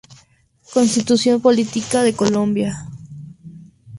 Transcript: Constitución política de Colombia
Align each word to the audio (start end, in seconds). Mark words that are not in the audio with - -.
Constitución 0.73 1.37
política 1.45 1.97
de 2.01 2.15
Colombia 2.21 2.71